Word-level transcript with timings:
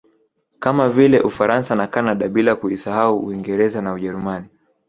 Kama 0.59 0.89
vile 0.89 1.21
Ufaransa 1.21 1.75
na 1.75 1.87
Canada 1.87 2.27
bila 2.27 2.55
kuisahau 2.55 3.19
Uingereza 3.27 3.81
na 3.81 3.93
Ujerumani 3.93 4.47